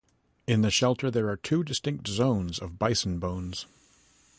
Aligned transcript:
In 0.47 0.63
the 0.63 0.71
shelter, 0.71 1.11
there 1.11 1.29
are 1.29 1.37
two 1.37 1.63
distinct 1.63 2.07
zones 2.07 2.57
of 2.57 2.79
bison 2.79 3.19
bones. 3.19 3.67